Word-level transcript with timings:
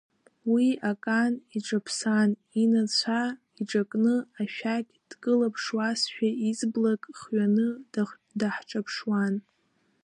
Уи 0.51 0.67
акан 0.89 1.33
иҿаԥсан, 1.57 2.29
инацәа 2.61 3.21
иҿакны, 3.59 4.15
ашәақь 4.41 4.93
дкылԥшуазшәа, 5.09 6.27
изблак 6.49 7.03
хҩаны 7.19 7.67
даҳҿаԥшуан. 8.39 9.35